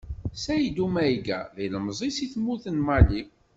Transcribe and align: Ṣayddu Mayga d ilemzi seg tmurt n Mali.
Ṣayddu 0.43 0.85
Mayga 0.95 1.39
d 1.55 1.57
ilemzi 1.65 2.09
seg 2.17 2.29
tmurt 2.33 2.65
n 2.69 2.77
Mali. 2.87 3.23